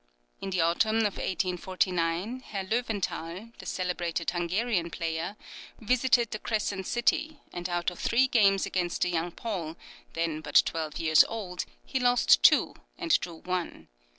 [0.41, 5.37] In the autumn of 1849, Herr Löwenthal, the celebrated Hungarian player,
[5.79, 9.77] visited the Crescent City, and out of three games against the young Paul,
[10.13, 13.89] then but twelve years old, he lost two and drew one.